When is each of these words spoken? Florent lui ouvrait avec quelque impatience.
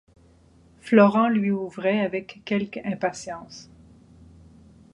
Florent 0.79 1.29
lui 1.29 1.51
ouvrait 1.51 1.99
avec 2.01 2.41
quelque 2.43 2.79
impatience. 2.83 3.69